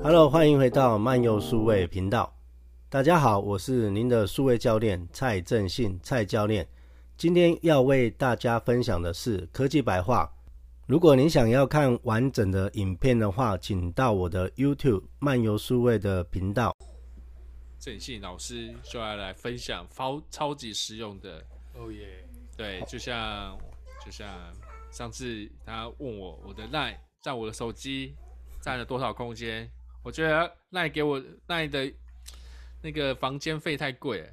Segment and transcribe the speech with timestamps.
[0.00, 2.32] Hello，欢迎回到漫游数位频道。
[2.88, 6.66] 大家好，我是您的数位教练蔡正信，蔡教练。
[7.16, 10.32] 今天要为大家分享的是科技白话。
[10.86, 16.72] 如果您想要看完整的影片的话，请到我的 YouTube 漫游数位的频道。
[17.80, 21.44] 正信老师就要来分享超超级实用的
[21.74, 22.24] 哦耶
[22.56, 22.56] ！Oh、yeah.
[22.56, 23.58] 对，就像
[24.04, 24.28] 就像
[24.90, 28.14] 上次他问我我的 LINE 在我的手机
[28.60, 29.70] 占了多少空间，
[30.08, 31.92] 我觉得 LINE 给我 LINE 的
[32.80, 34.28] 那个房间费太贵了，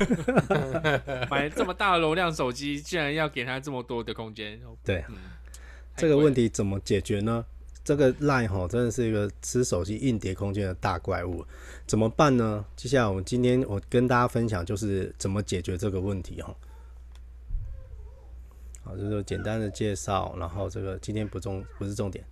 [1.30, 4.58] 买这么大的容量手机，竟然要给他这么多的空间。
[4.82, 5.16] 对，嗯、
[5.94, 7.44] 这个问题怎么解决呢？
[7.84, 11.44] 这个 Line 吼真的是一个吃手机硬碟空间的大怪物，
[11.86, 12.64] 怎么办呢？
[12.74, 16.56] 接下来我们今天我跟大家分享就是怎么解决这个问题哈。
[18.82, 22.24] 好，就是简单的介绍，然后这个今天不重不是重点。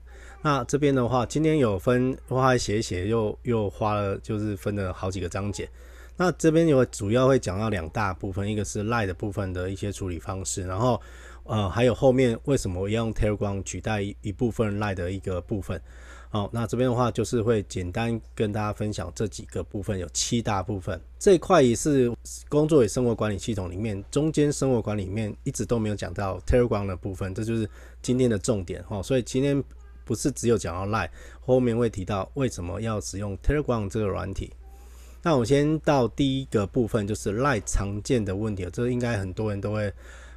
[0.43, 5.69] 那这边的话，今天有分花写写，又又花了就是分了好几个章节。
[6.17, 11.01] 那这边有主要会讲到两大部分，一个是 Lie 的部分的一些处理方式，然后。
[11.45, 15.83] 呃，还有后面为什么要用 Telegram 取代一部分 Lie 的一个部分？
[16.31, 21.01] 好，那这边的话就是会简单跟大家分享这几个部分，有七大部分。
[21.19, 22.13] 这一块也是
[22.49, 27.69] 工作与生活管理系统里面中间生活管理里面一直都没有讲到 Telegram 的部分，这就是
[28.01, 29.03] 今天的重点哈。
[29.03, 29.61] 所以今天
[30.05, 31.09] 不是只有讲到 Line，
[31.41, 34.53] 后面会提到为什么要使用 Telegram 这个软体。
[35.23, 39.93] 那我先到第一个部分，就是 Line 常见的问题，这应该很多人都会。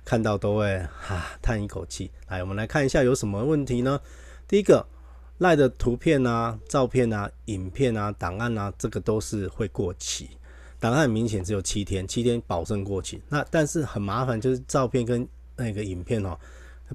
[0.08, 2.12] 看到都会哈叹一口气。
[2.28, 4.00] 来，我们来看一下有什么问题呢？
[4.48, 4.86] 第一个
[5.40, 10.30] ，LINE 的图片啊、照片啊、影片啊、档案啊，这个都是会过期。
[10.80, 13.20] 档案明显只有七天，七天保证过期。
[13.30, 16.38] 那但是很麻烦，就是照片跟那个影片哦，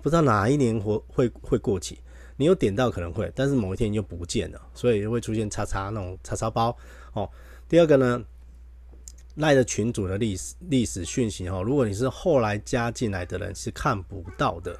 [0.00, 1.98] 不知道哪一年会会会过期。
[2.40, 6.74] 你有点到可能会，但是某一天你就不见了，所以就会出现叉叉那种叉叉包
[7.12, 7.28] 哦。
[7.68, 8.24] 第二个呢？
[9.34, 14.74] 赖的群主的历史历史讯息哈，如果你是后来加进来的人是看不到的。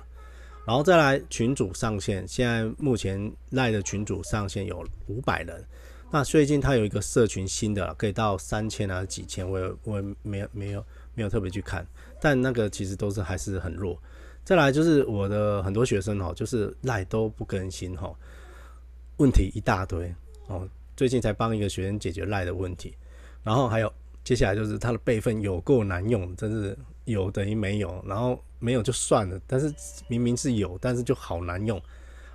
[0.66, 5.62] 然后再来群主上线，现在目前赖的群主上线有五百人。
[6.10, 11.86] 那最近他有一个社群新的，可以到三千啊几千，我也我也没有没有没有特别去看，
[12.22, 14.00] 但那个其实都是还是很弱。
[14.44, 18.12] 再来就是我的很多学生哈，就是赖都不更新哈，
[19.16, 20.14] 问题一大堆
[20.48, 20.68] 哦。
[20.96, 22.94] 最近才帮一个学生解决赖的问题，
[23.42, 23.92] 然后还有。
[24.22, 29.72] 接下来就是他的备份有够难用，真是有等于没有，然后没有就算了，但是
[30.08, 31.80] 明明是有，但是就好难用。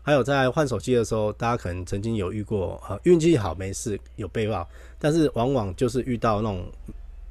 [0.02, 4.68] 还有在换手机的时候，大家可能曾经有遇过，呃，运气好没事有备报，
[4.98, 6.66] 但是往往就是遇到那种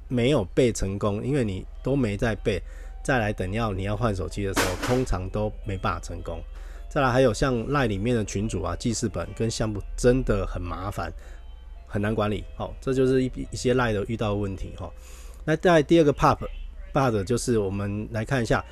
[0.06, 2.62] 没有备成功，因为你都没在备，
[3.04, 6.40] 再来等要你要换手机的时候，通常都没办法成功。
[6.88, 11.12] 再来还有像赖里面的群主啊、记事本跟项目真的很麻烦。
[11.86, 14.90] 很难管理，好，这就是一一些赖的遇到的问题哈。
[15.44, 18.64] 那在第二个 part，part 就是我们来看一下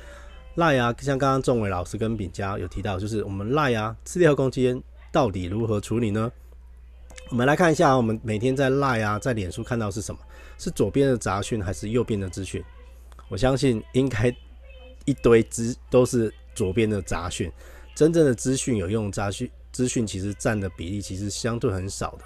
[0.55, 6.29] 赖啊，像刚刚仲伟老师跟炳佳有提到，就是我们赖啊，资料空间到底如何处理呢？
[7.29, 10.19] 我们来看一下，我们每天在赖啊，在脸书看到是什么？
[10.57, 12.61] 是左边的杂讯还是右边的资讯？
[13.33, 14.31] 我相信应该
[15.05, 17.51] 一堆资都是左边的杂讯，
[17.95, 22.19] 真正的资讯有用杂讯，资讯其实占的比例其实相对很少的。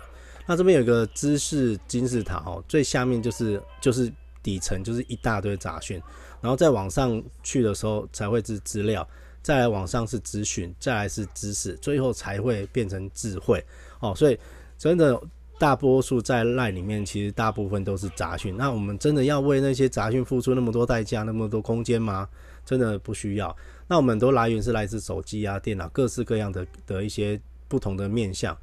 [0.45, 4.11] 那这边有一个知识金字塔哦，最下面就是就是
[4.43, 5.97] 底层就是一大堆杂讯，
[6.41, 9.07] 然后再往上去的时候才会是资料，
[9.41, 13.63] 再来往上是资讯，再来是知识，最后才会变成智慧
[14.01, 14.13] 哦。
[14.13, 14.37] 所以
[14.77, 15.17] 真的
[15.59, 18.55] 大多数在 LINE 里面，其实大部分都是杂讯。
[18.55, 22.29] 那我们真的要为那些杂讯付出那么多代价，那么多空间吗？
[22.63, 23.55] 真的不需要。
[23.87, 28.55] 那我们很多来源是来自手机啊、电脑，各式各样的的一些不同的面向。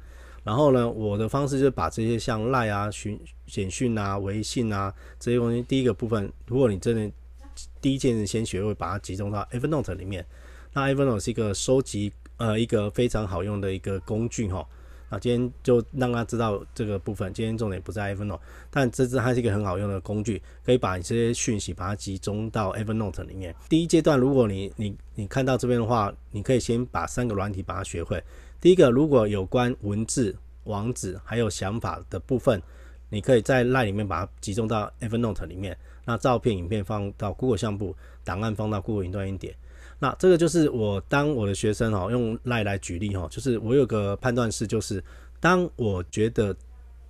[0.43, 7.11] 然后呢，我的方式就是把这些像赖啊、讯简讯啊、微信啊这些东西，第一个部分，如果你真的
[7.81, 10.25] 第一件事先学会把它集中到 Evernote 里面，
[10.71, 14.65] 那 Evernote 是一个收集呃一个非常好用的一个工具哈。
[15.09, 23.55] 啊今天就让大家知道这个部分，今天重点不在 Evernote，但这支它是一个很好用的工具，可以把你这些讯息把它集中到 Evernote 里面。
[23.69, 28.23] 第一阶段，如果你你你看到这边的话，你可以先把三个软体把它学会。
[28.59, 32.61] 第一个，如果有关文字、网址还有想法的部分，
[33.09, 35.77] 你可以在 LINE 里面把它集中到 Evernote 里面。
[36.05, 39.55] 那照片、影片放到 Google 相簿，档案放到 Google 云端硬碟。
[39.99, 45.03] 那这个就是我当我的学生哦，用赖来举例哈，就是我有个判断式，就是
[45.39, 46.55] 当我觉得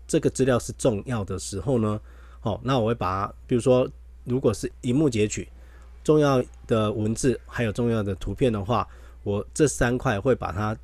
[0.07, 1.99] 这个资料是重要的时候呢，
[2.41, 3.89] 哦，那我会把，比如说，
[4.23, 5.47] 如果是荧幕截取
[6.03, 8.87] 重要的文字还有重要的图片的话，
[9.23, 10.75] 我这三块会把它。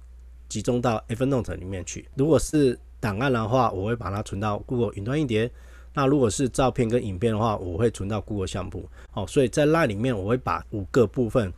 [0.51, 2.09] 集中到 Evernote 里面去。
[2.13, 5.49] 如果是档案的话，我会把它存到 Google 云端硬碟。
[5.93, 8.85] 那如果是照片跟影片的话，我会存到 Google 相簿。
[9.13, 11.53] 哦，所以在赖里面，我会把五个部分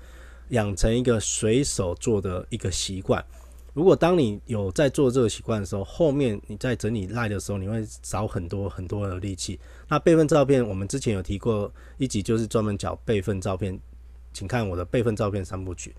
[0.49, 3.23] 养成一个随手做的一个习惯。
[3.73, 9.59] 如果当你有在做这个习惯的时候，后面你在整理赖的时候，你会少很多很多的力气。
[9.87, 13.79] 那备份照片，我们之前有提过一集，就是专门讲备份照片，
[14.31, 15.95] 请看我的备份照片三部曲。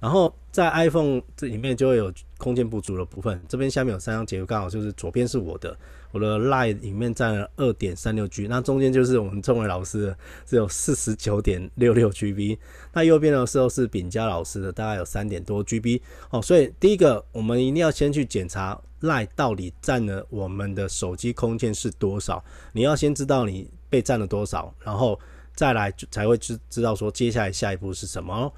[0.00, 5.74] 然后在 iPhone 这里面就会有空间不足的部分，这边下面有三张截图，刚好就是左边是我的，
[6.12, 12.58] 我的 LINE 里面占了二点三六 G，那中间就是我们仲伟老师的，只有四十九点六六 GB，
[12.92, 25.18] 那右边的时候是秉嘉老师的，大概有三点多 GB 哦，所以第一个我们一定要先去检查 LINE 到底占了我们的手机空间是多少，你要先知道你被占了多少，然后
[25.54, 28.52] 再来才会知知道说接下来下一步是什么，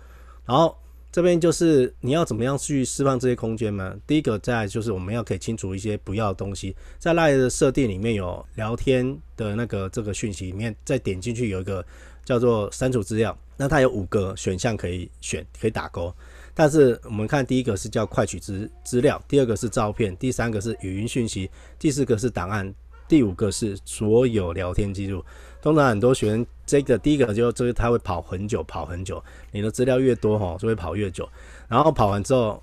[0.44, 0.76] 然后。
[1.16, 3.96] 这边就是你要怎么样去释放这些空间呢？
[4.06, 6.76] 第一个，在就是我们要可以清除一些不要的东西。
[6.98, 11.82] 在 LINE 的设定里面有聊天的那个这个讯息里面，再点进去有一个
[12.22, 16.14] 叫做删除资料，那它有五个选项可以选，可以打勾。
[16.52, 22.74] 但是我们看第一个是叫快取资资料，第二个是照片，第三个是语音讯息，第四个是档案，
[23.08, 25.24] 第五个是所有聊天记录。
[25.62, 29.22] 通常很多学生，这个第一个就就是他会跑很久，跑很久。
[29.52, 31.26] 你的资料越多哈，就会跑越久。
[31.68, 32.60] 然后跑完之后，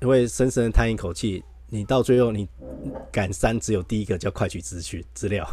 [0.00, 1.42] 会深深的叹一口气。
[1.70, 2.46] 你到最后你
[3.10, 5.48] 敢删，只有第一个叫快取资讯资料。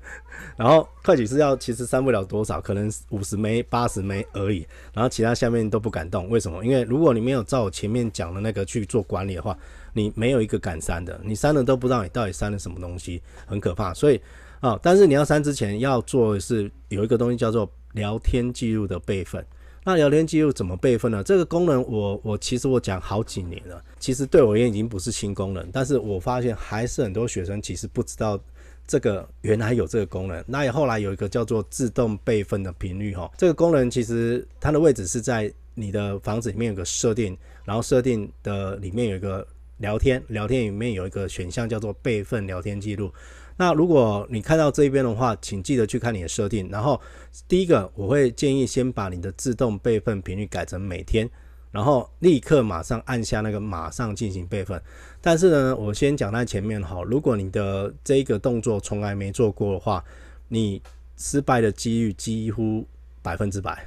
[0.56, 4.66] 然后快取资料其实删不了多少，可能五十枚、八十枚而已。
[4.92, 6.64] 然后其他下面都不敢动，为什么？
[6.64, 9.56] 因为如果你没有照我前面讲的那个去做管理的话，
[9.94, 13.94] 你没有一个敢删的，你删了都不知道你到底删了什么东西，很可怕。
[13.94, 14.20] 所以。
[14.62, 19.44] 啊、哦，但是你要删之前要做的是有一个东西叫做聊天记录的备份。
[19.84, 21.20] 那聊天记录怎么备份呢？
[21.24, 28.38] 这个功能我我其实我讲好几年了，其实对我而言已经不是新功能，但是我发现还是很多学生其实不知道
[28.86, 30.44] 这个原来有这个功能。
[30.46, 39.44] 那也后来有一个叫做自动备份的频率哈，这个功能其实它的位置是在你的房子里面有个设定，然后设定的里面有一个
[39.78, 43.12] 聊天，聊天里面有一个选项叫做备份聊天记录。
[43.56, 46.68] 那如果你看到这边的话，请记得去看你的设定。
[46.70, 47.00] 然后
[47.46, 51.28] 第一个，我会建议先把你的自动备份频率改成每天，
[51.70, 54.80] 然后立刻马上按下那个马上进行备份。
[55.20, 60.02] 但是呢，我先讲在前面哈，如果你的这个动作从来没做过的话，
[60.48, 60.82] 你
[61.16, 62.84] 失败的几率几乎
[63.22, 63.86] 百分之百。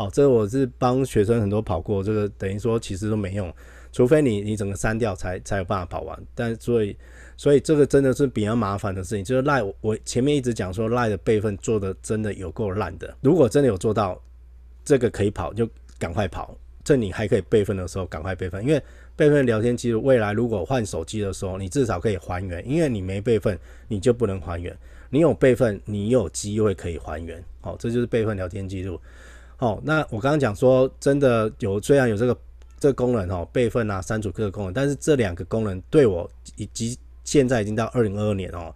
[0.00, 3.52] 好，这我是帮学生很多跑过，这个等于说其实都没用，
[3.92, 6.18] 除非你你整个删掉才才有办法跑完。
[6.34, 6.96] 但所以。
[7.36, 13.16] 所以这个真的是比较麻烦的事情，就是赖我前面一直讲说赖的备份做的真的有够烂的。
[13.22, 14.20] 如果真的有做到
[14.84, 15.66] 这个可以跑，就
[15.98, 16.54] 赶快跑。
[16.84, 18.82] 趁你还可以备份的时候，赶快备份，因为
[19.16, 22.66] 备份聊天记录，未来如果换手机的时候，你至少可以还原。
[22.68, 23.58] 因为你没备份，
[23.88, 24.76] 你就不能还原。
[25.08, 27.42] 你有备份，你有机会可以还原。
[27.62, 29.00] 好，这就是备份聊天记录。
[29.60, 32.34] 好，那我刚刚讲说，真的有虽然有这个
[32.78, 36.26] 这个功能哦，备份啊、删除各个功能，但是这两个功能对我
[36.56, 38.74] 以及现在已经到二零二二年哦，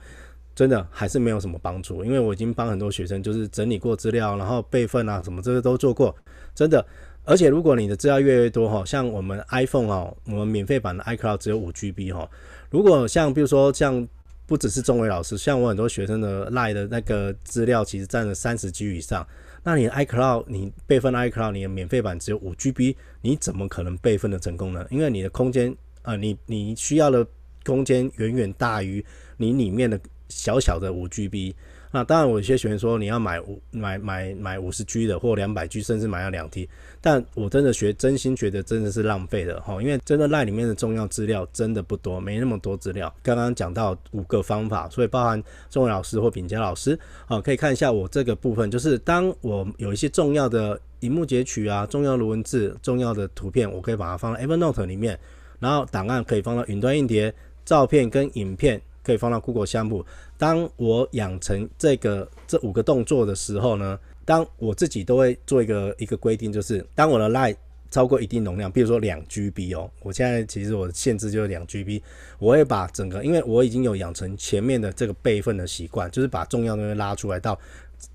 [0.54, 6.14] 真的还是没有什么帮助，因为我已经帮很多学生就是整理过资料，然后备份啊什么这些都做过，
[6.54, 6.84] 真的。
[7.24, 12.28] 而且如果你的资料越来越多哈，像我们 iPhone 哦，我们免费版的 iCloud 只有五 GB 哈。
[12.68, 14.06] 如果像比如说像
[14.44, 19.26] 不只是仲伟老师，像我很多学生的 LINE 的那个资料其实占了三十 G 以上，
[19.64, 24.86] 那你的 iCloud 你备份 iCloud 你的免费版只有五 GB，你怎么可能备份的成功呢？
[24.90, 27.26] 因为你的空间啊、呃，你你需要的。
[27.66, 29.02] 空间远远大于
[29.38, 31.54] 你里面的小小的五 GB，
[31.94, 36.68] 那当然，我有些学员说你要买五买买买五十 G 的或两百 G，甚至买要两 T，
[37.00, 43.14] 但我真的学真心觉得真的是浪费的哈，因为真的 LINE 里面的重要资料真的不多，没那么多资料。
[43.22, 46.98] 刚刚讲到五个方法，所以包含仲伟老师或秉嘉老师
[47.28, 55.16] 啊，可以看一下我这个部分，就是当我有一些重要的荧幕截取啊、重要的文字、重要的图片，我可以把它放到 Evernote 里面，
[55.60, 57.32] 然后档案可以放到云端硬碟。
[57.64, 60.04] 照片跟影片可以放到 Google 相簿。
[60.36, 67.54] 当我养成这个这五个动作的时候呢，当我自己都会做一个一个规定，就是当我的 LINE
[67.90, 72.02] 超过一定容量，比如说两 GB 哦，我现在其实我的限制就是两 GB，
[72.40, 77.56] 我会把整个，因为我已经有养成前面的这个备份的习惯，就是把重要东西拉出来到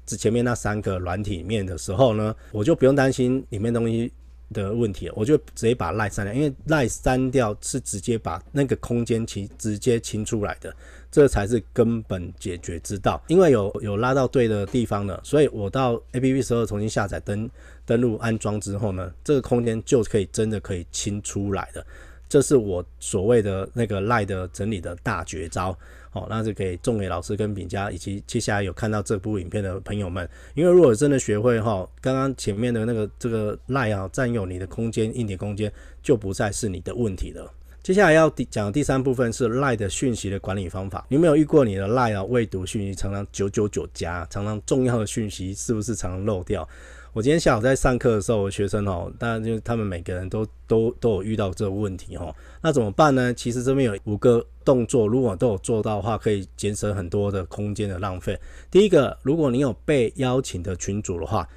[0.06, 4.12] 前面那三个软体里面的时候呢，我就不用担心里面东西。
[4.54, 10.76] 的问题，我就直接把 LINE 删掉，因为 LINE 删掉是直接把那个空间清直接清出来的，
[11.12, 13.22] 这才是根本解决之道。
[13.28, 17.50] 因为有有拉到对的地方了，所以我到 APP 时候重新下载登
[17.86, 21.86] 登录安装之后呢，这个空间就可以真的可以清出来的。
[22.28, 25.78] 这是我所谓的那个赖的整理的大绝招。
[26.12, 37.54] 好，那是给仲给老师跟饼家以及接下来有看到这部影片的朋友们，因为如果真的学会哈，刚刚前面的那个这个赖啊占有你的空间硬碟空间，就不再是你的问题了。
[37.84, 41.06] 接下来要讲的第三部分是赖的讯息的管理方法。
[41.10, 46.68] 你有没有遇过你的赖啊未读讯息常常九九九加，常常重要的讯息是不是常常漏掉？
[47.12, 52.34] 我今天下午在上课的时候，我学生哦，当然就是他们每个人都都都有遇到这个问题哦。
[52.62, 53.34] 那怎么办呢？
[53.34, 58.40] 其实这边有五个动作，如果都有做到的话，可以节省很多的空间的浪费。
[58.70, 61.50] 第一个，如果你有被邀请的群组的话，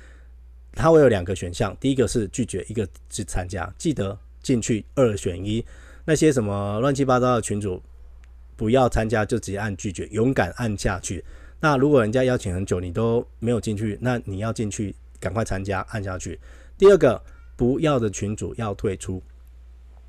[0.73, 3.71] 它会有两个选项，第一个是拒绝，一个是参加。
[3.77, 5.63] 记得进去二选一。
[6.07, 7.81] 那些什么乱七八糟的群组，
[8.57, 11.23] 不要参加，就直接按拒绝，勇敢按下去。
[11.61, 14.95] 那如果人家邀请很久，你都没有进去，那你要进去。
[15.23, 16.39] 赶快参加，按下去。
[16.77, 17.23] 第二个，
[17.57, 19.23] 不要的群主要退出。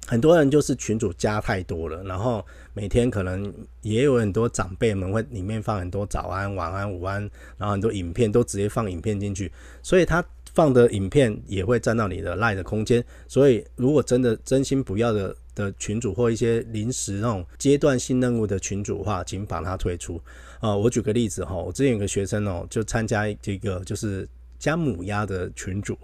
[0.06, 7.22] 很多人就是群主加太多了，然后每天可能也有很多长辈们会里面放很多早安、晚安、午安，
[7.58, 9.50] 然后很多影片都直接放影片进去，
[9.82, 10.22] 所以他
[10.54, 13.02] 放的影片也会占到你的赖的空间。
[13.30, 20.18] 所以如果真的真心不要的的群主或一些临时那种阶段性任务的群主的话，请把它退出。
[20.60, 24.28] 啊、呃，我举个例子哈，我之前有个学生哦，就参加这个就是。
[24.64, 25.98] 加母鸭的群主，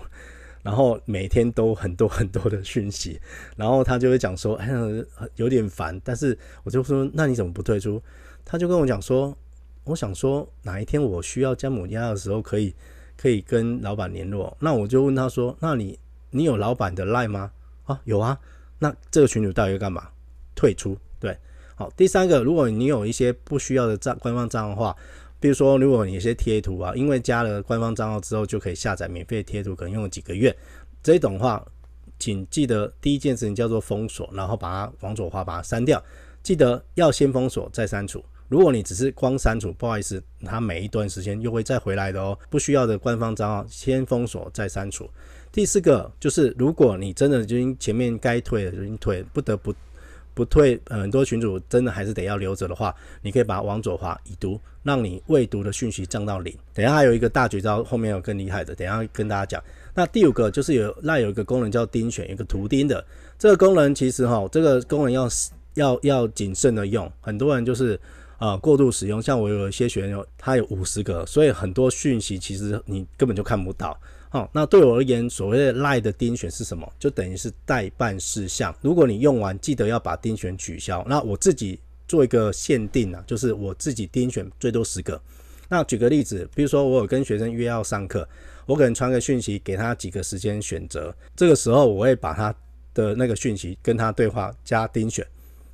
[0.62, 3.18] 然后每天都很多很多的讯息，
[3.56, 4.68] 然后他就会讲说，哎，
[5.38, 5.98] 有点烦。
[6.04, 8.04] 但是我就说，那你怎么不退出？
[8.44, 9.34] 他就跟我讲说，
[9.86, 12.76] 我想说哪一天我需要加母鸭的时候，可以
[13.16, 14.58] 可以跟老板联络。
[14.60, 15.98] 那我就问他说，那你
[16.32, 17.50] 你有老板的 line 吗？
[17.86, 18.38] 啊，有啊。
[18.80, 20.10] 那这个群主到底要干嘛？
[20.54, 20.98] 退出。
[21.18, 21.38] 对，
[21.76, 21.90] 好。
[21.96, 24.98] 第三个，如果你有一些不需要的账官方账号的话。
[25.40, 30.54] 比如说，如果你有些贴图啊，因为加了官方账号之后就可以下载免费贴图，可能用了几个月，
[31.02, 31.66] 这种话，
[32.20, 36.04] 请记得第一件事情叫做封锁，然后把它往左滑，把它删掉。
[36.44, 38.24] 记得要先封锁再删除。
[38.48, 42.38] 如果你只是光删除，不好意思，它每一段时间又会再回来的哦。
[42.50, 45.10] 不需要的官方账号先封锁再删除。
[45.52, 49.74] 第四个就是，如果你真的已经前面该退的已经退，不得不。
[50.40, 56.56] 不退，很多群主真的还是得要留着的话，你可以把它往左滑已读，让你未读的讯息降到零。
[56.74, 59.62] 等下还有一个大绝招，后面有更厉害的，等下跟大家讲。
[59.94, 63.06] 那第五个就是有那有一个功能叫钉选，一个图钉的
[63.38, 65.28] 这个功能，其实哈，这个功能要
[65.76, 68.00] 要要谨慎的用，很多人就是
[68.38, 74.00] 啊、过度使用，像我有一些学员有他有五十个，所以很多讯息其实你根本就看不到。
[74.32, 76.88] 好，那对我而言，所谓的赖的丁选是什么？
[77.00, 78.74] 就等于是待办事项。
[78.80, 81.04] 如果你用完，记得要把丁选取消。
[81.10, 85.20] 那我自己做一个限定啊，就是我自己丁选最多十个。
[85.68, 88.28] 那举个例子，比如说我有跟学生约要上课，
[88.68, 92.54] 我可能传个讯息给他几个时间选择，这个时候我会把他
[92.94, 95.26] 的那个讯息跟他对话加丁选。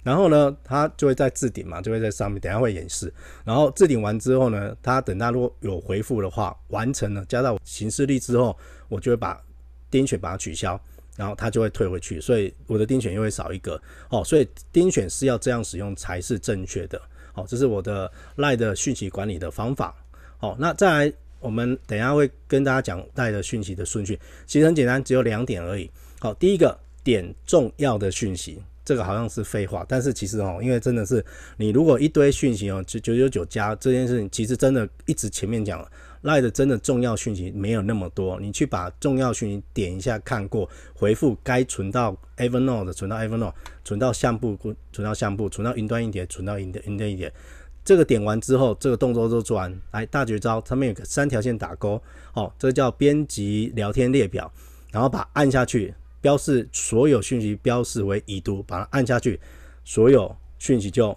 [0.05, 3.11] 然后呢，它就会在置顶嘛，就会在上面，等下会演示。
[3.43, 8.55] 然后置顶完之后呢，它等它如果有回复的话，完成了加到行事历之后，
[8.87, 9.41] 我就会把
[9.89, 10.79] 钉选把它取消，
[11.15, 13.81] 然后它就会退回去，所以我的钉选又会少一个。
[14.09, 17.01] 哦，所以钉选是要这样使用才是正确的。
[17.33, 19.95] 好，这是我的赖的讯息管理的方法。
[20.37, 25.89] 好，那再来，我们等下会跟大家讲赖的讯息的顺序，其实很简单，只有两点而已。
[26.19, 28.61] 好，第一个点重要的讯息。
[28.85, 31.25] 这个好像是废话，但是其实哦，因为真的是
[31.57, 44.55] 你如果一堆讯息哦，九九九九加这件事情，其实真的一直前面讲了，赖的真的重要讯息没有那么多，你去把重要讯息点一下看过，回复该存到 Evernote 的存到 Evernote，存到相簿
[44.93, 47.33] 存到相簿，存到云端一点存到云端云端一点，
[47.83, 51.99] 这个点完之后，这个动作都做完，来大绝招，上面有个三条线打勾，
[52.33, 54.51] 哦，这叫编辑聊天列表，
[54.91, 55.93] 然后把按下去。
[56.25, 59.39] 标示所有讯息标示为已读，把它按下去，
[59.83, 61.15] 所有讯息就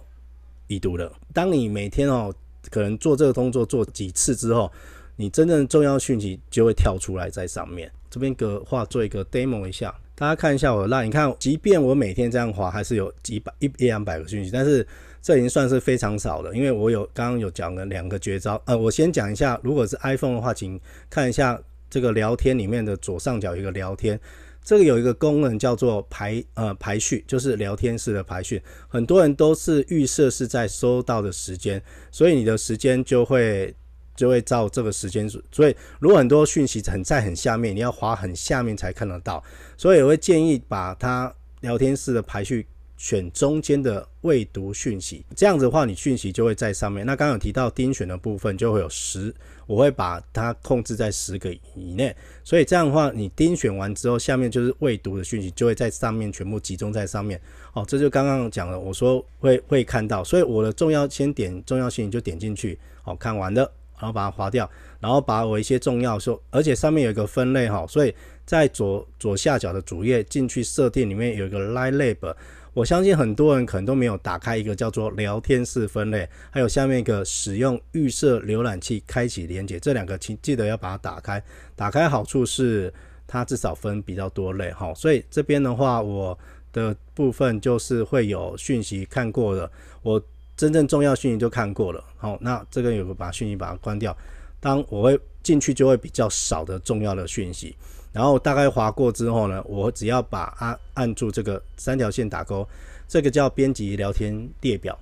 [0.67, 1.11] 已读了。
[1.33, 2.31] 当你每天哦，
[2.69, 4.71] 可能做这个动作做几次之后，
[5.15, 7.91] 你真正重要讯息就会跳出来在上面。
[8.07, 14.85] 这边的话做一个 demo 一下，大家看一下我的 LINE，你看，即便我每天这样滑，还是有几百一一两百个讯息，但是
[15.23, 16.55] 这已经算是非常少了。
[16.55, 24.19] 因为我有刚刚有讲了两个绝招，呃，我先讲一下，如果是 iPhone 的话，请看一下这个聊天里面的左上角有一个聊天。
[24.63, 28.61] 这个有一个功能叫做排呃排序，就是聊天室的排序。
[28.87, 33.73] 很多人都是预设是在收到的时间，所以你的时间就会
[34.15, 35.27] 就会照这个时间。
[35.51, 39.43] 所以如果很多讯息很在很下面，你要滑很下面才看得到。
[39.75, 42.67] 所以我会建议把它聊天室的排序
[42.99, 47.05] 选中间的未读讯息，这样子的话，你讯息就会在上面。
[47.05, 49.33] 那刚刚有提到丁选的部分，就会有十，
[49.65, 52.13] 我会把它控制在十个以内。
[52.43, 57.39] 所以这样的话，你丁选完之后，下面就是未读的讯息，就会在上面全部集中在上面。
[57.71, 63.61] 哦，这就刚刚讲了，我说会会看到，所以我的重要先点重要信息就点进去，好，看完了，
[63.97, 68.13] 然后把它划掉，然后把我一些重要说，而且上面有一个分类哈，所以
[68.45, 72.35] 在左左下角的主页进去设定里面有一个 Line Lab。
[72.73, 81.43] 我相信很多人可能都没有打开一个叫做聊天室分类，还有下面一个使用预设浏览器开启连接，这两个请记得要把它打开。
[81.75, 82.93] 打开好处是
[83.27, 86.37] 它至少分比较多类哈，所以这边的话，我
[86.71, 89.69] 的部分就是会有讯息看过的，
[90.01, 90.21] 我
[90.55, 92.03] 真正重要讯息就看过了。
[92.17, 94.15] 好，那这个有个把讯息把它关掉，
[94.59, 97.75] 当我会进去就会比较少的重要的讯息。
[98.11, 102.67] 然后大概划过之后呢，我只要把按按住这个三条线打勾，
[103.07, 104.97] 这个叫编辑聊天列表。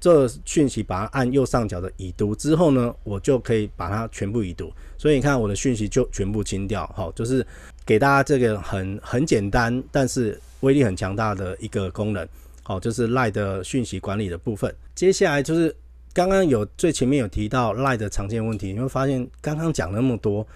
[0.00, 4.72] 这讯息把它按右上角的已读之后呢，我就可以把它全部已读。
[4.96, 7.44] 所以你看我的讯息就全部清掉，好，就是
[7.84, 12.28] 给大家这个很很简单，但是威力很强大的一个功能，
[12.62, 14.72] 好，就是 lie 的讯息管理的部分。
[14.94, 15.74] 接下来就是
[16.12, 20.46] 刚刚有最前面有提到 lie 的常见问题，你会发现刚刚讲那么多。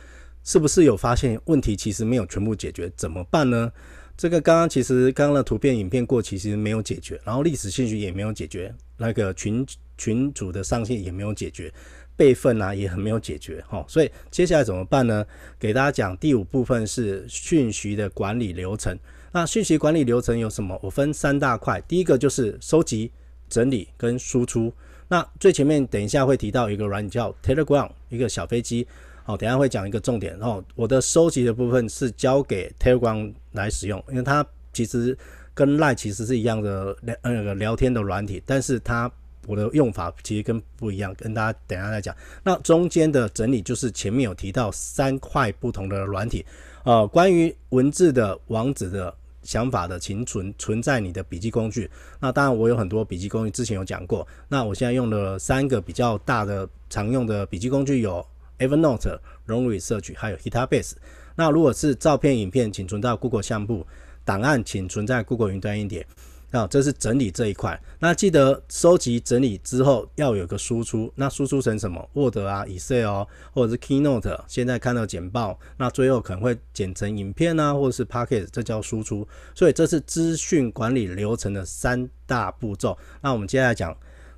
[0.44, 2.90] 是不是有发现问题其实没有全部解决？
[2.96, 3.72] 怎么办呢？
[4.16, 11.72] 这个刚刚其实刚刚的图片、影片过期其实没有解决，然后历史信息也没有解决，那个群群组的上线也没有解决，
[12.14, 13.84] 备份啊也很没有解决哈。
[13.88, 15.24] 所以接下来怎么办呢？
[15.58, 18.96] 给大家讲第五部分是讯息的管理流程。
[19.32, 20.78] 那讯息管理流程有什么？
[20.82, 23.10] 我分三大块，第一个就是收集、
[23.48, 24.72] 整理跟输出。
[25.08, 28.86] 那最前面等一下会提到一个软件叫 Telegram，一个小飞机。
[29.24, 30.36] 好，等下会讲一个重点。
[30.38, 35.16] 然后我的收集的部分是交给 Telegram 来使用，因为它其实
[35.54, 39.10] 跟 Line 其实是一样的聊那个聊天的软体，但是它
[39.46, 42.14] 我的用法其实跟不一样，跟大家等下再讲。
[42.42, 46.44] 那中间的整理就是前面有提到三块不同的软体，
[46.84, 51.88] 呃，关于文字的、网址的、想法的，请存存在你的笔记工具。
[52.18, 54.26] 那当然我有很多笔记工具，之前有讲过。
[54.48, 58.26] 那我现在用的三个比较大的常用的笔记工具有。
[58.58, 60.92] Evernote、Long Research 还有 Hitabase。
[61.34, 63.86] 那如果是照片、影片，请存到 Google 相簿；
[64.24, 66.06] 档案请存在 Google 云端一点。
[66.50, 67.80] 那这是整理这一块。
[67.98, 71.10] 那记得收集整理之后要有个输出。
[71.14, 74.38] 那输出成什么？Word 啊、Excel 或者是 Keynote。
[74.46, 79.26] 现在看到简报，那最后可能会剪成影片啊，或者是 Packet，这叫输出。
[79.54, 82.98] 所以这是资讯管理流程的三大步骤。
[83.22, 83.96] 那我们接下来讲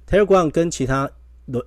[0.08, 1.10] Telegram 跟其他。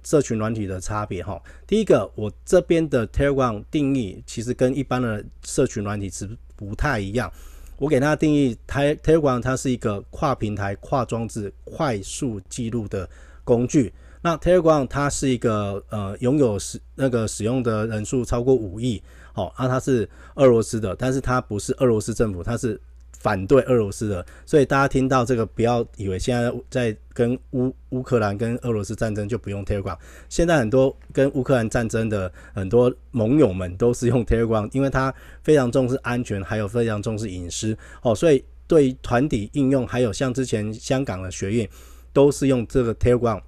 [0.04, 7.32] 社群软体的差别哈，第一个，我这边的 Telegram 定义其实跟一般的社群软体是不太一样。
[7.78, 13.08] 我给它定义，Telegram 它是一个跨平台、跨装置、快速记录的
[13.44, 13.94] 工具。
[14.22, 19.02] 那 Telegram 它是一个呃拥有使那个使用的人数超过五亿，
[19.34, 22.80] 好，那它是俄罗斯的，但是它不是俄罗斯政府，它是。
[23.20, 29.98] 反对俄罗斯的，所以大家听到这个，不要以为现在在跟乌乌克兰跟俄罗斯战争就不用 Telegram。
[30.30, 38.14] 现在很多跟乌克兰战争的很多盟友们都是用 Telegram，因为它非常重视安全，还有非常重视隐私哦。
[38.14, 41.68] 所以对团体应用，还有像之前香港的学院，
[42.14, 43.42] 都是用这个 Telegram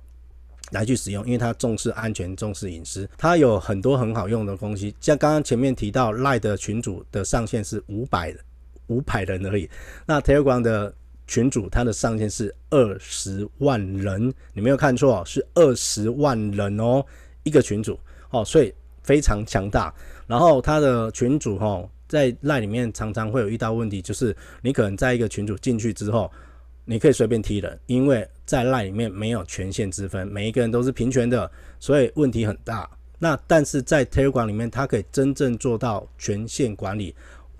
[0.72, 3.08] 来去使用，因为它重视安全，重视隐私。
[3.18, 8.40] 它有很多很好用的东西，像刚刚前面提到 LINE 的群组的上限是五百的。
[8.90, 9.70] 五百人而已。
[10.06, 10.94] 那 Telegram 的
[11.26, 17.06] 群主，他的上限是二十万人，你没有看错，是二十万人哦，
[17.44, 17.98] 一个群主
[18.32, 18.74] 哦，所以
[19.04, 19.94] 非常强大。
[20.28, 26.32] 然后他的群主哦，在赖里面常常会有遇到问题，就是你可能在一个群主进去之后，
[26.86, 31.50] 你可以随便踢人，因为在赖里面没有权限之分，每一个人都是平权的，
[31.80, 32.90] 所以问题很大。
[33.22, 37.14] 那但是在 Telegram 里面，它可以真正做到权限管理。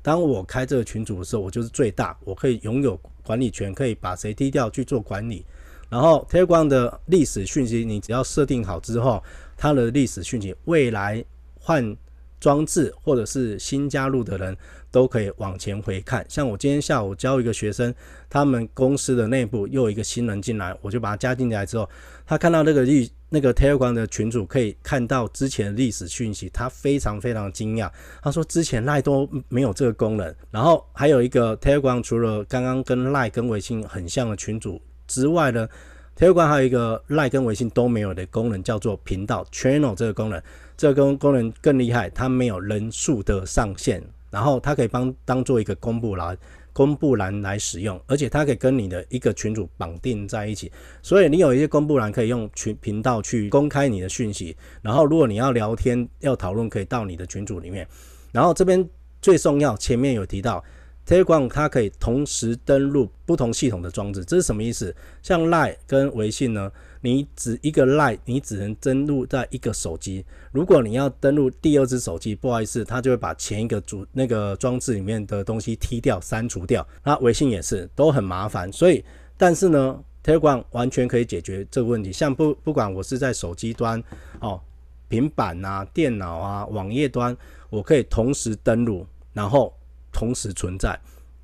[0.10, 5.46] 当我开这个群组的时候，我就是最大，我可以拥有管理权，可以把谁踢掉去做管理。
[5.88, 9.24] 然后 Telegram 的历史讯息，你只要设定好之后，
[9.56, 11.24] 它的历史讯息，未来
[11.60, 11.96] 换
[12.40, 14.58] 装置或者是新加入的人
[14.92, 16.26] 都可以往前回看。
[16.30, 17.94] 像我今天下午教一个学生，
[18.30, 21.90] 他们公司的内部又有一个新人进来，我就把他加进来之后，
[22.26, 23.12] 他看到那个历。
[23.32, 27.88] 那个 Telegram 的群主可以看到之前历史讯息，他非常非常惊讶。
[28.24, 30.36] 他说之前赖都没有这个功能。
[30.50, 35.70] 然后还有一个 Telegram，除了刚刚跟赖跟微信很像的群组之外呢
[36.18, 40.42] ，Telegram 还有一个赖跟微信都没有的功能，叫做频道 Channel 这个功能。
[40.76, 44.02] 这个功功能更厉害，它没有人数的上限。
[44.30, 46.38] 然后它可以帮当做一个公布栏。
[46.72, 57.86] 公布栏来使用，而且它可以跟你的一个群组绑定在一起，所以你有一些公布栏可以用群频道去公开你的讯息，然后如果你要聊天要讨论，可以到你的群组里面。
[58.32, 58.88] 然后这边
[59.22, 60.64] 最重要，前面有提到
[61.06, 64.96] Telegram 它可以同时登录不同系统的装置，这是什么意思？
[65.22, 66.72] 像 Line 跟微信呢？
[67.02, 70.26] 你只一个 Line，你只能登录在一个手机。
[70.52, 76.86] 如果你要登录第二只手机，不好意思，它就会把前一个主那个装置里面的东西踢掉、删除掉。
[77.04, 78.72] 那微信也是，都很麻烦。
[78.72, 79.04] 所以，
[79.38, 82.12] 但是呢，Telegram 完全可以解决这个问题。
[82.12, 84.04] 像不不管我是在手机端、
[84.42, 84.60] 哦
[85.08, 87.36] 平板啊、电脑啊、网页端，
[87.72, 89.74] 我可以同时登录，然后
[90.12, 91.00] 同时存在。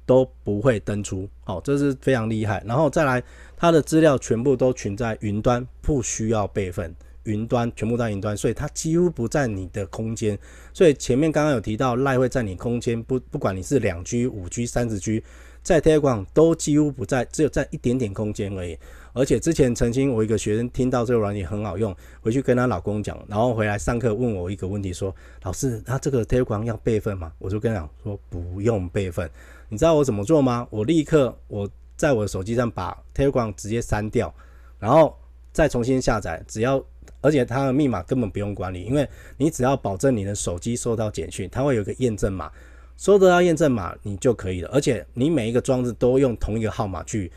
[0.06, 2.64] 都不会登出，哦，这是非常厉害。
[2.66, 3.22] 然后再来，
[3.58, 10.38] 它的资料全部都存在云端，不需要备份，云端全部在云端，所以它几乎不占你的空间。
[10.74, 15.24] 所以前面刚刚有提到赖会占你空间，不不管你是两 G、五 G、三十 G，
[15.64, 18.78] 在 Telegram 都几乎不在，只有在一点点空间而已。
[19.14, 27.32] 而且之前曾经我一个学生听到这个软体很好用，回去跟她老公讲，然后回来上课问我一个问题说，老师，他这个 Telegram 要备份吗？
[27.40, 29.32] 我就跟他讲说不用备份。
[29.70, 30.68] 你知道我怎么做吗？
[30.70, 34.34] 我立刻我在我的手机上把 Telegram 直接删掉，
[34.78, 35.18] 然后
[35.52, 36.44] 再重新下载。
[36.48, 36.84] 只要
[37.22, 42.52] 而且它的密码根本不用管理，因为你只要保证你的手机收到简讯，它会有个验证码，
[42.98, 44.70] 收得到验证码你就可以了。
[44.72, 47.32] 而且你每一个装置都用同一个号码去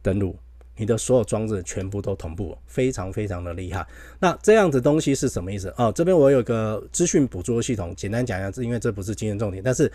[0.00, 0.34] 登录，
[0.76, 3.86] 你的所有装置全部都同步，非常非常的厉害。
[4.18, 5.74] 那这样子东西是什么意思？
[5.76, 9.90] 哦，这边我有个资讯捕捉系统，简单讲一下，因为这不是今天重点，但是。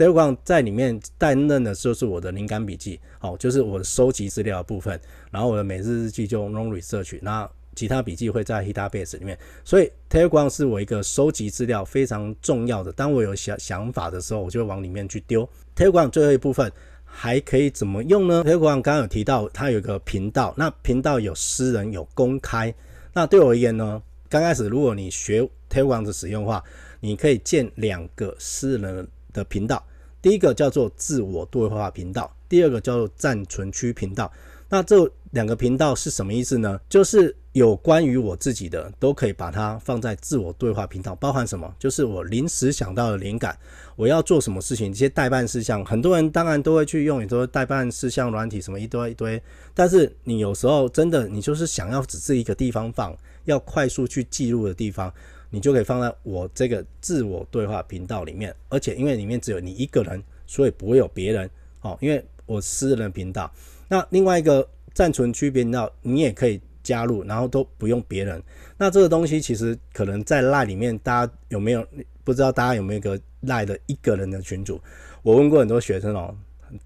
[0.00, 4.98] Telegram 在里面担任的就是我的灵感笔记，哦，就是我的收集资料的部分。
[5.30, 9.38] 然后我的每日日记就用 Long Research，那其他笔记会在 Heatabase 里面。
[9.62, 12.90] 所以 Telegram 是我一个收集资料非常重要的。
[12.90, 15.46] 当我有想想法的时候，我就往里面去丢。
[15.76, 16.72] Telegram 最后一部分
[17.04, 22.74] 还可以怎么用呢？Telegram 刚刚有提到它有一个频道，那频道有私人有公开。
[23.12, 26.64] 那对我而言呢，刚开始如果你学 Telegram 的使用话，
[27.00, 29.86] 你可以建两个私人的频道，
[30.22, 34.30] 第一个叫做自我对话频道，第二个叫做暂存区频道。
[34.72, 36.80] 那这两个频道是什么意思呢？
[36.88, 41.12] 就是有关于我自己的，都可以把它放在自我对话频道。
[41.16, 41.74] 包含什么？
[41.76, 43.58] 就是我临时想到的灵感，
[43.96, 49.42] 我要做什么事情，这些待办事项，很多人当然都会去用，也都待办事项软体什么一堆一堆。
[49.74, 53.12] 但是你有时候真的，你就是想要只是一个地方放，
[53.46, 55.12] 要快速去记录的地方。
[55.50, 61.50] 你就可以放在我这个自我对话频道里面，而且因为里面只有你一个人，所以不会有别人
[61.82, 61.98] 哦。
[62.00, 63.52] 因为我私人频道，
[63.88, 68.42] 那另外一个暂存区频道你也可以加入，然后都不用别人。
[68.78, 71.86] 那这个东西其实可能在赖里面，大家有没有
[72.24, 72.50] 不知道？
[72.50, 74.80] 大家有没有一个 LINE 的一个人的群组？
[75.22, 76.34] 我问过很多学生哦。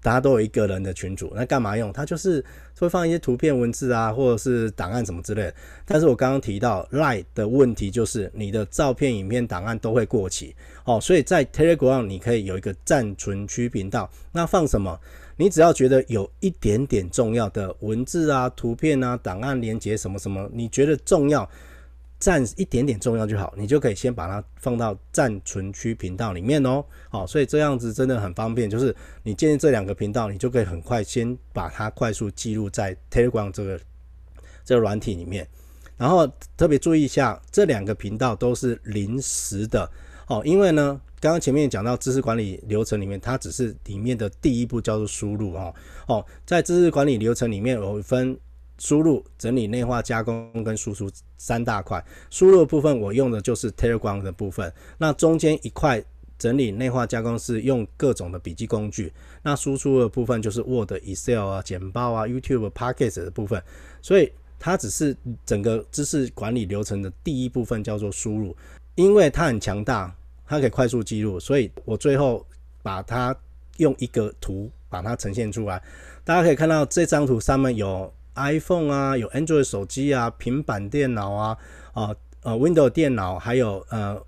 [0.01, 1.91] 大家都有一个人的群组，那干嘛用？
[1.93, 2.43] 它就是
[2.79, 5.53] 会放一些图片、文字啊，或者是档案什么之类的。
[5.85, 14.99] 但是我刚刚提到 LINE 的问题就是，你的照片、影片、档案都会过期哦，所以在 Telegram 你可以有一个暂存区频道，那放什么？
[15.37, 21.49] 你只要觉得有一点点重要的文字啊、图片啊、档案连接什么什么，你觉得重要。
[22.25, 26.83] 占一点点重要就好，你就可以先把它放到暂存区频道里面哦。
[27.07, 33.79] 好，所以这样子真的很方便，就是你建立这两个频道，你就可以很快先把它快速记录在 Telegram 这个
[34.63, 35.47] 这个软体里面。
[35.97, 39.87] 然后特别注意一下，这两个频道都是临时的
[40.25, 45.71] 哦，因为呢，刚刚前面讲到知识管理流程里面，它只是里面的第一步叫做输入哦。
[46.07, 48.35] 哦，在知识管理流程里面有分。
[48.77, 52.03] 输入、整理、内化、加工跟输出三大块。
[52.29, 54.71] 输入的部分我用的就是 Telegram 的部分。
[54.97, 56.03] 那中间一块
[56.37, 59.11] 整理、内化、加工是用各种的笔记工具。
[59.41, 63.63] 那输出的部分就是 Word、Excel 啊、简报啊、YouTube、Podcast 的部分。
[64.01, 68.55] 所以它只是整个知识管理流程的第一部分，叫做输入。
[68.95, 70.13] 因为它很强大，
[70.45, 72.45] 它可以快速记录，所以我最后
[72.83, 73.33] 把它
[73.77, 75.81] 用一个图把它呈现出来。
[76.25, 78.13] 大家可以看到这张图上面有。
[78.35, 81.57] iPhone 啊，有 Android 手机啊，平板电脑啊，
[81.93, 84.21] 啊呃 Windows 电脑，还有呃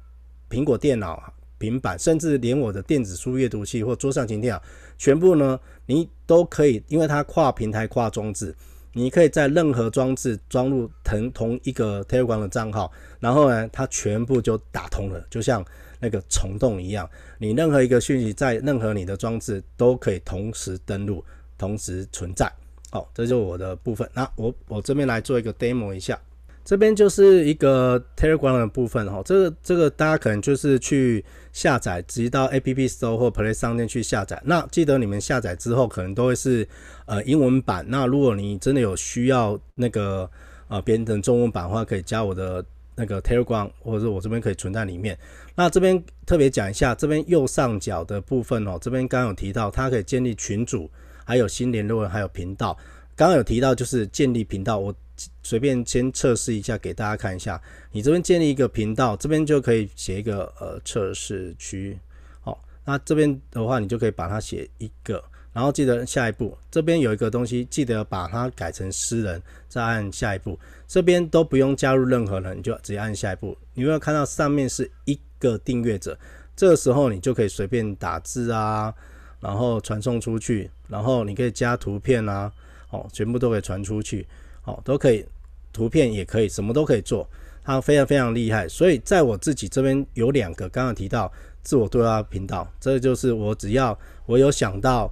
[0.49, 4.61] 苹果电脑、平板，甚至连我的电子书阅读器或桌上型电脑，
[4.97, 8.55] 全部呢，你都可以，因为它跨平台、跨装置，
[8.93, 15.63] 你可以在任何装置装入同同一个 Telegram 的账号，然后呢，它全部就打通了，就像
[15.99, 21.23] 那个虫洞一样，你任何一个讯息在任何你的装置都可以同时登录，
[21.57, 22.51] 同时存在。
[22.97, 24.09] 好，这就是我的部分。
[24.13, 26.19] 那我我这边来做一个 demo 一下。
[26.65, 34.41] 这边就是一个 Telegram 的部分哈，这个这个大家可能就是去下载，直接到 App Store 或 Play 商店去下载。
[34.43, 36.67] 那记得你们下载之后，可能都会是
[37.05, 37.85] 呃英文版。
[37.87, 40.29] 那如果你真的有需要那个
[40.67, 45.17] 呃编成中文版的话，可以加我的那个 Telegram，或者是我这边可以存在里面。
[45.55, 50.89] 那这边特别讲一下，这边右上角的部分哦，这边刚有提到，它可以建立群组，
[51.27, 52.77] 还有新联络人，还有频道。
[53.15, 54.95] 刚刚有提到就是建立频道，我。
[55.41, 57.59] 随便先测试一下，给大家看一下。
[57.91, 61.97] 你这边建立一个频道，这边就可以写一个呃测试区。
[62.39, 70.59] 好，那这边的话，你就可以把它写一个，然后记得下一步，这边有一个东西，记得把它改成私人，再按下一步。
[70.87, 73.57] 这边都不用加入任何人，你就直接按下一步。
[73.73, 76.15] 你会看到上面是一个订阅者，
[76.55, 78.93] 这个时候你就可以随便打字啊，
[79.39, 82.51] 然后传送出去，然后你可以加图片啊，
[82.89, 84.25] 哦，全部都可以传出去。
[84.65, 85.25] 哦，都可以，
[85.71, 87.25] 图片也可以，什么都可以做，
[87.63, 88.67] 它非常非常厉害。
[88.67, 91.31] 所以在我自己这边有两个，刚刚提到
[91.63, 95.09] 自我对话频道，这就是我只要我有想到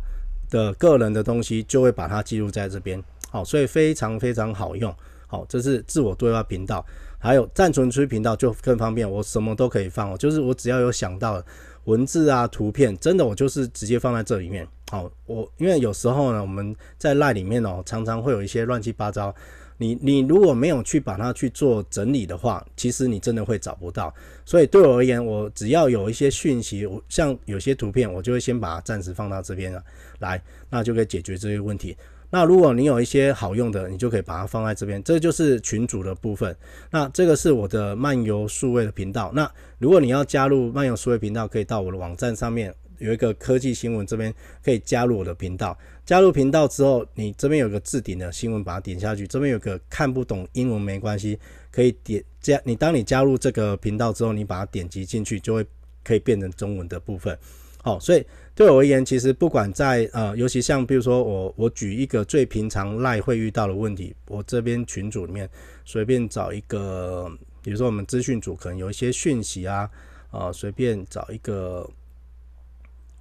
[0.50, 3.02] 的个人的东西，就会把它记录在这边。
[3.30, 4.94] 好，所以非常非常好用。
[5.28, 6.86] 好，这是自我对话频道，
[7.18, 10.18] 还有暂存区频道就更方便，我什么都可以放。
[10.18, 11.42] 就是我只要有想到
[11.86, 14.68] 文字啊、图片，真的我就是直接放在这里面。
[14.92, 19.34] 好，我因为有时候呢，我们在赖里面哦，常常会有一些乱七八糟。
[19.78, 24.14] 你你如果没有去把它去做整理的话，其实你真的会找不到。
[24.46, 29.84] 所以对我而言，我只要有一些讯息，我像有些图片，我就会先把它暂时放到这边了，
[30.20, 31.98] 来，那就可以解决这些问题。
[32.36, 36.54] 那如果你有一些好用的，你就可以把它放在这边，这就是群组的部分。
[36.92, 39.32] 那这个是我的漫游数位的频道。
[39.34, 42.76] 那如果你要加入漫游数位频道，可以到我的网站上面。
[42.98, 45.78] 有一个科技新闻，这边可以加入我的频道。
[46.06, 49.26] 加入频道之后，你这边有个置顶的新闻，把它点下去。
[49.26, 51.40] 这边有个看不懂英文没关系，
[51.72, 52.60] 可以点加。
[52.66, 55.66] 你当你加入这个频道之后，你把它点击进去，就会
[56.04, 57.38] 可以变成中文的部分。
[57.82, 65.48] 好，所以对我而言，其实不管在呃，尤其像比如说我我举一个最平常赖会遇到的问题，我这边群组里面
[65.84, 67.30] 随便找一个，
[67.62, 69.88] 比如说我们资讯组可能有一些讯息啊，
[70.32, 71.88] 呃，随便找一个。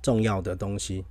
[0.04, 1.02] 重要的东西，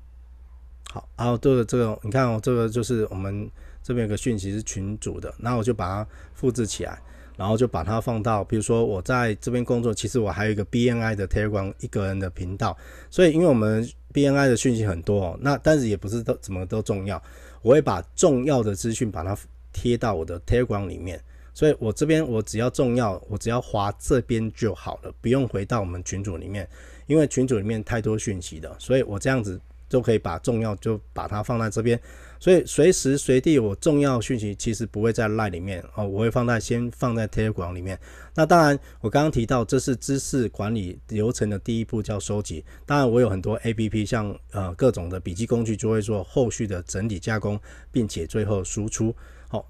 [0.91, 3.49] 好，然后这个这个，你看哦，这个就是我们
[3.81, 7.01] 这边有个讯息是群组的，那我就把它复制起来，
[7.35, 12.77] 然后就把它放到，比如说我在这边工作，其实我还有一个 BNI 的 Telegram 一个人的频道，
[13.09, 13.83] 所以因为我们
[14.13, 17.21] BNI 的讯息很多哦，那但是也不是都怎么都重要，
[17.61, 19.37] 我会把重要的资讯把它
[19.71, 21.19] 贴到我的 Telegram 里面，
[21.53, 26.67] 所以我这边我只要重要，我只要划这边就好了，不用回到我们群组里面。
[27.05, 31.99] 因为群组里面太多讯息的，所以我这样子就可以把重要就把它放在这边，
[32.43, 37.97] 所以随时随地我重要讯息其实不会在 LINE 里面哦，我会放在先放在 Telegram 里面。
[38.35, 47.57] 那当然，我刚刚提到这是知识管理流程的第一步叫收集，当然我有很多 APP，像呃各种的笔记工具就会做后续的整理加工，
[47.93, 49.15] 并且最后输出。
[49.47, 49.65] 好，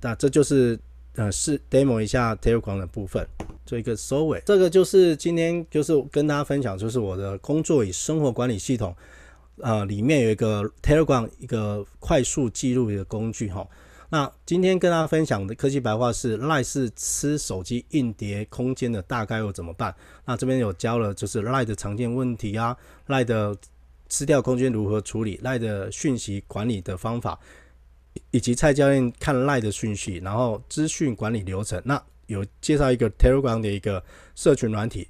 [0.00, 0.76] 那这就是。
[1.14, 3.26] 呃，是 demo 一下 Telegram 的部分，
[3.66, 4.40] 做一个收尾。
[4.46, 8.94] 这个就是今天就是跟大家分享，就是我的工作与生活管理系统，
[9.60, 13.66] 呃，里面有一个 Telegram 一个快速记录的工具哈。
[14.10, 19.94] 那今天跟大家分享的科技白话是 LINE 是吃手机硬碟空间的，大概又怎么办？
[20.24, 22.76] 那这边有教了，就是 LINE 的常见问题啊
[23.08, 23.56] ，LINE 的
[24.08, 27.38] 吃掉空间如何处理，LINE 的讯息管理的方法。
[28.32, 31.80] 以及蔡教练看 LINE 的讯息，然后资讯管理流程。
[31.84, 34.02] 那有介绍一个 Telegram 的一个
[34.34, 35.06] 社群软体，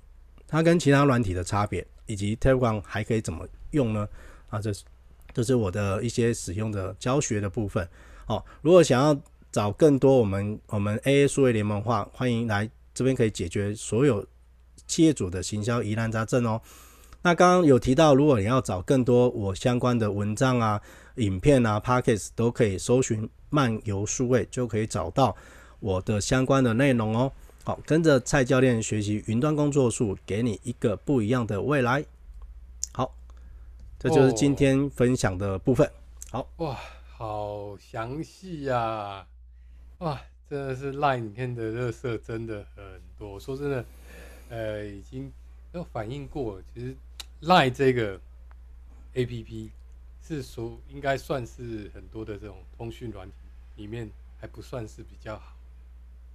[0.46, 4.06] 它跟其他软体的差别，以及 Telegram 还可以怎么用呢？
[4.48, 4.84] 啊，这是
[5.32, 7.88] 这是我的一些使用的教学的部分。
[8.26, 9.18] 哦，如果想要
[9.50, 14.26] 找更多我们我们 AA 数位联盟话，欢迎来这边可以解决所有
[14.86, 16.60] 企业主的行销疑难杂症哦。
[17.22, 20.80] 那刚刚有提到，如果你要找更多我相关的文章啊。
[21.18, 25.34] 影片啊，Podcast 都可以搜寻漫游数位，就可以找到
[25.80, 27.32] 我的相关的内容哦。
[27.64, 32.04] 好，跟着蔡教练学习云端工作术，给你一个不一样的未来。
[33.98, 35.90] 好，这就是今天分享的部分。
[36.30, 36.78] 好哇，
[37.16, 39.26] 好详细呀！
[39.98, 42.84] 哇，真的是 LINE 里面的热色真的很
[43.18, 43.32] 多。
[43.32, 43.84] 我说真的，
[44.50, 45.32] 呃，已经
[45.72, 46.94] 都反映过，其实
[47.42, 48.20] LINE 这个
[49.14, 49.70] APP。
[50.20, 53.32] 是说应该算是很多的这种通讯软体
[53.76, 55.56] 里面还不算是比较好，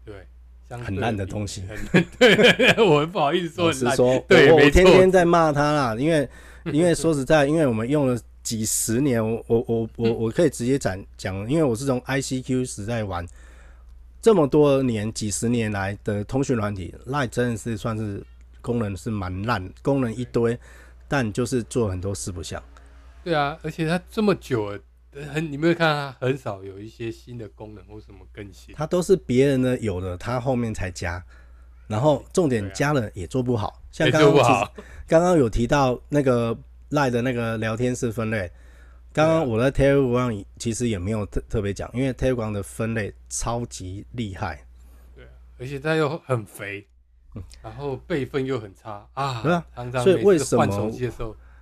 [0.03, 0.25] 对，
[0.67, 1.63] 很烂的东西。
[2.17, 6.27] 对，我很不好意思说，是说，对，我天天在骂他啦，因为
[6.71, 13.25] 因为说实在，因为我们用了几十年，我我我我我可以直接讲讲，因为我是从 ICQ 时代玩，
[14.21, 18.23] 这么多年几十年来的通讯软体，LINE 真的是算是
[18.61, 20.57] 功能是蛮烂，功能一堆，
[21.07, 22.61] 但就是做很多四不像。
[23.23, 24.79] 对啊，而且它这么久了，
[25.33, 31.23] 很你没有看它很少有一些新的功能或什么更新，它都是别人的有的，它后面才加，
[31.87, 34.71] 然后重点加了也做不好，啊、像刚刚
[35.07, 36.57] 刚刚有提到那个
[36.89, 38.51] LINE 的那个聊天室分类，
[39.13, 44.65] 刚刚我在 Telegram 其实也没有特特别讲，因为 Telegram 的分类超级厉害，
[45.15, 45.29] 对、啊，
[45.59, 46.85] 而且它又很肥，
[47.35, 50.65] 嗯、然后备份又很差啊，对啊，常常所以为什么？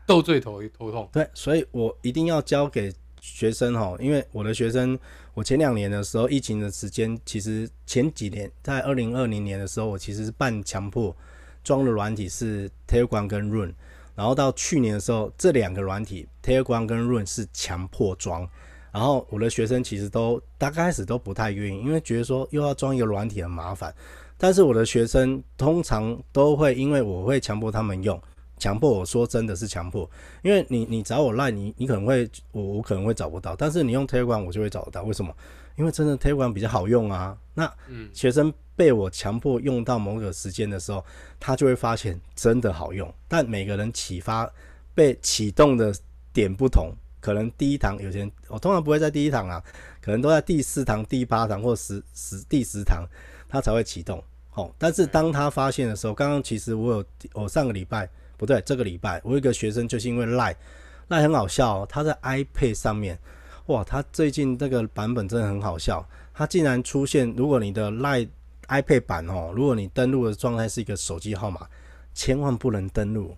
[0.08, 4.98] 斗最头头痛，对，所以我一定要教给学生哈，因为我的学生，
[5.34, 11.15] 我前两年的时候，疫情的时间，其实前几年在二零二零年的时候，我其实是半强迫
[11.63, 13.74] 装的软体是 Telegram 跟 Run，
[14.15, 18.47] 然后到去年的时候，这两个软体 Telegram 跟 Run 是强迫装，
[18.91, 23.93] 然后我的学生其实都大开始都不太愿意，因为觉得说又要装一个软体很麻烦，
[24.38, 28.21] 但是我的学生通常都会因为我会强迫他们用。
[28.58, 30.08] 强迫我说真的是强迫，
[30.43, 35.02] 因为你你找我赖你你可能会我我可能会找不到，但是你用 Telegram 我就会找得到。
[35.02, 35.34] 为什么？
[35.76, 37.38] 因为真的 Telegram 比较好用啊。
[37.54, 37.72] 那
[38.14, 41.04] 学生被我强迫用到某个时间的时候，
[41.40, 43.14] 他就会发现真的好用。
[43.28, 44.50] 但每个人启发
[44.94, 45.94] 被启动的
[46.34, 49.64] 点不同，可能第一堂有些人我通常不会在第一堂啊，
[50.02, 53.06] 可能都在第四堂、第八堂或十十第十堂
[53.48, 54.24] 他才会启动。
[54.50, 58.10] 好，但是当他发现的时候，刚刚其实我有我上个礼拜。
[58.38, 63.20] 不对，这个礼拜我有一个学生就是因为 LINE，LINE 很好笑哦，他在 iPad 上面，
[63.67, 68.28] 哇，他最近这个版本真的很好笑，他竟然出现，如果你的 LINE
[68.67, 71.67] iPad 版哦，如果你登录的状态是一个手机号码，
[72.13, 73.36] 千万不能登录。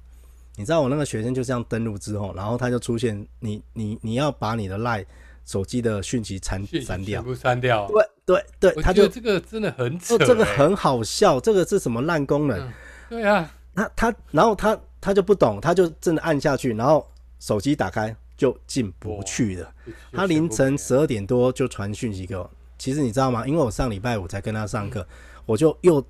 [0.56, 5.06] 你知道我那个学生就这样登录之后，然后他就出现，你你你要把你的 LINE
[5.46, 7.88] 手机的讯息删删掉，全部删掉。
[7.88, 12.60] 对对对，他就这个真的很扯，这个很好笑，这个是什么烂功能？
[12.60, 12.74] 嗯、
[13.10, 14.80] 对啊，他他然后他。
[15.06, 17.06] 他就不懂，他就真的按下去，然后
[17.38, 19.74] 手机打开就进不去了。
[20.12, 22.50] 他凌晨十二点多就传讯息给我。
[22.78, 23.48] 其实你知道吗？
[23.48, 25.08] 因为我上礼拜五才跟他上课，
[25.46, 26.06] 我就又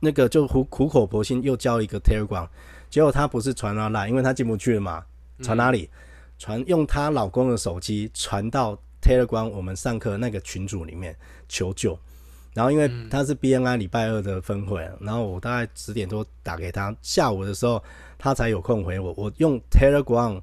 [0.00, 2.48] 那个就苦苦口婆心又教一个 Telegram，
[2.88, 5.04] 结果他不是传到 LINE，因为他进不去了嘛。
[5.42, 5.90] 传哪里？
[6.38, 11.16] 传用她老公的手机传到 Telegram 我们上课那个群组里面
[11.48, 11.98] 求救。
[12.52, 17.82] 然后因为他是 BNI 礼拜二的分会，然后我大概十点多打给他，下午的时候。
[18.16, 19.12] 他才有空回我。
[19.18, 20.40] 我用 Telegram，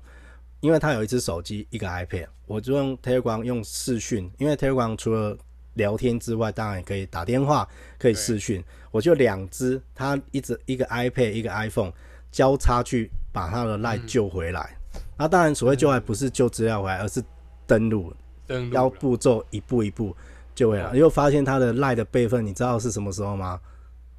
[0.62, 4.32] 因为他有一只手机，一个 iPad，我就用 Telegram 用视讯。
[4.38, 5.38] 因为 Telegram 除了
[5.74, 8.64] 聊天之外，当然也可以打电话，可以视讯。
[8.92, 11.92] 我就两只，他一直一个 iPad，一个 iPhone
[12.32, 14.78] 交叉去把他的 LINE 救回来。
[15.18, 17.24] 那、嗯、当然，所谓救回来不是救资料回来，而是
[17.66, 18.14] 登录，
[18.46, 20.16] 登录要步骤一步一步
[20.54, 20.96] 救回来。
[20.96, 23.60] 又发现他的 LINE 的备份，你知道是什么时候吗？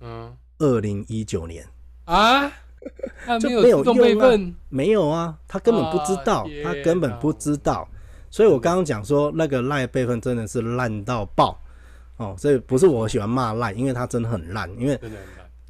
[0.01, 1.65] 嗯，二零一九年
[2.07, 2.51] 啊。
[3.41, 7.89] 就没有用啊，没有啊，他根本不知道，他根本不知道，
[8.31, 11.59] 所以我刚刚讲说那个赖备份真的是烂到爆
[12.17, 14.99] 哦，所以不是我喜欢骂赖，因为他真的很烂，因为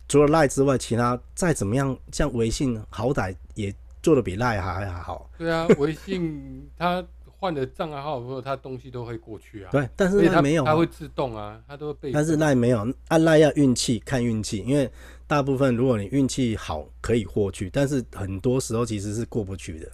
[0.09, 5.31] 除了赖之外，其他再怎么样，像微信好歹也做的比赖还还好。
[5.39, 7.05] 对啊， 微信他
[7.39, 9.71] 换了账号之后，他东西都会过去啊。
[9.73, 12.13] 对，但是赖没有，他会自动啊，他都会被。
[12.13, 14.91] 但是赖没有，按赖要运气，看运气，因为。
[15.33, 19.91] 大部分如果你运气好可以过去，但是很多时候其实是过不去的，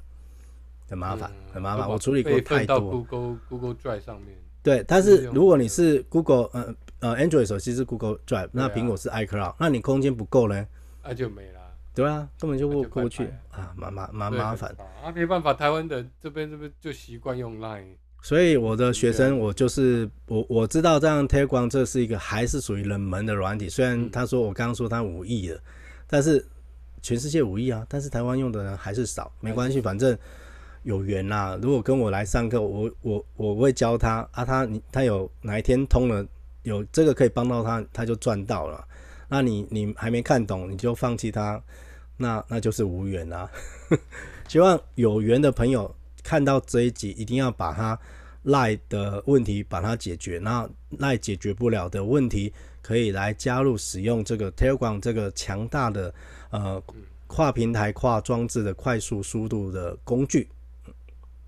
[0.91, 1.89] 很麻烦，很麻烦。
[1.89, 2.81] 我处理过太多。
[2.81, 4.37] Google Google Drive 上面。
[4.65, 10.67] 对，但是如果你是 Google 呃呃 Android 手机是 Google Drive，那苹果是 iCloud，那你空间不够呢？
[11.05, 11.61] 那就没了。
[11.95, 14.75] 对啊，根本就过过不去啊，蛮麻蛮麻烦。
[15.05, 17.95] 啊，没办法，台湾的这边这边就习惯用 Line。
[18.29, 23.71] 所以我的学生，我就是我我知道这样 Telegram 这是一个还是属于冷门的软体。
[23.71, 25.59] 虽然他说我刚刚说他五亿了，
[26.07, 26.47] 但是
[27.01, 29.33] 全世界五亿啊，但是台湾用的人还是少。
[29.41, 30.15] 没关系，反正
[30.83, 31.59] 有缘啦。
[31.63, 36.23] 如果跟我来上课，我我我会教他啊，他你他有哪一天通了，
[36.65, 38.85] 有这个可以帮到他，他就赚到了。
[39.27, 41.59] 那你你还没看懂，你就放弃他，
[42.19, 43.51] 那那就是无缘啦。
[44.49, 45.95] 希望有缘的朋友。
[46.21, 47.99] 看到这一集，一定要把它
[48.49, 50.39] LINE 的问题把它解决。
[50.39, 56.13] 那 LINE 解决不了的问题，可以来加入使用这个 Telegram 这个强大的
[56.51, 56.83] 呃
[57.27, 60.49] 跨平台、跨装置的快速速度的工具。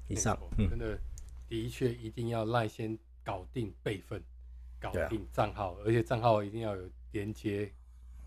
[0.09, 0.99] 以上，真的
[1.49, 4.23] 的确一定要 LINE 先搞定备份，
[4.81, 6.83] 搞定账号，而且账号一定要有
[7.13, 7.71] 连接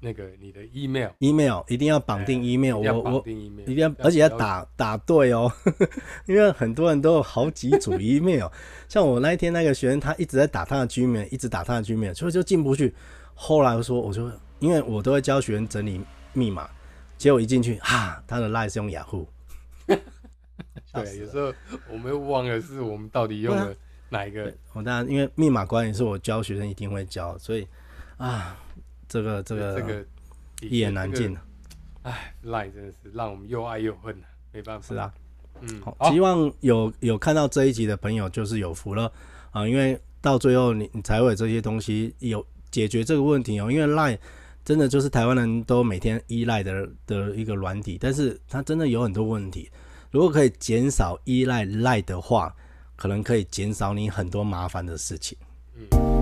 [0.04, 5.49] 那个你的 email，email 一定要绑定 email，我我一定要，而且要打打对哦，
[6.28, 8.49] 因为很多人都有好几组 email，
[8.89, 12.93] 像我那一天那个学生，他一直在打他的 Gmail，一直打他的 Gmail，所以就进不去。
[13.34, 14.30] 后来我说，我就
[14.60, 16.01] 因为我都会教学生整理
[16.34, 16.70] 密码，
[17.18, 19.26] 结果一进去，哈，他的 line 是用雅虎。
[19.88, 21.54] 对，有时候
[21.89, 23.74] 我们又忘了是我们到底用了
[24.10, 24.54] 哪一个。
[24.74, 27.66] 我当然因为密码管理是我教学生一定会教，所以
[28.18, 28.60] 啊。
[29.14, 30.03] 这个这个这个
[30.61, 31.38] 一言难尽，
[32.01, 34.16] 哎，赖真的是让我们又爱又恨，
[34.51, 34.88] 没办法。
[34.88, 35.14] 是啊，
[35.61, 39.11] 嗯，好，希望有有看到这一集的朋友就是有福了
[39.51, 43.72] 啊，因为到最后你你才会有这些东西有解决这个问题哦。
[43.72, 44.18] 因为赖
[44.66, 49.70] 真的就是台湾人都每天依赖的的一个软体，但是它真的有很多问题。
[50.09, 52.51] 如果可以减少依赖赖的话，
[52.95, 55.38] 可能可以减少你很多麻烦的事情。
[55.76, 56.12] 嗯。